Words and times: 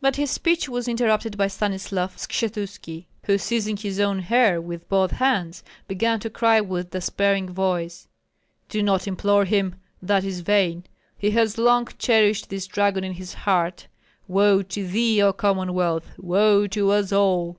But 0.00 0.14
his 0.14 0.30
speech 0.30 0.68
was 0.68 0.86
interrupted 0.86 1.36
by 1.36 1.48
Stanislav 1.48 2.14
Skshetuski, 2.16 3.06
who 3.24 3.36
seizing 3.36 3.76
his 3.76 3.98
own 3.98 4.20
hair 4.20 4.60
with 4.60 4.88
both 4.88 5.10
hands, 5.10 5.64
began 5.88 6.20
to 6.20 6.30
cry 6.30 6.60
with 6.60 6.90
despairing 6.90 7.50
voice: 7.52 8.06
"Do 8.68 8.84
not 8.84 9.08
implore 9.08 9.44
him; 9.44 9.74
that 10.00 10.22
is 10.22 10.42
vain. 10.42 10.84
He 11.18 11.32
has 11.32 11.58
long 11.58 11.88
cherished 11.98 12.50
this 12.50 12.68
dragon 12.68 13.02
in 13.02 13.14
his 13.14 13.34
heart! 13.34 13.88
Woe 14.28 14.62
to 14.62 14.86
thee, 14.86 15.20
O 15.20 15.32
Commonwealth! 15.32 16.06
woe 16.18 16.68
to 16.68 16.92
us 16.92 17.10
all!" 17.12 17.58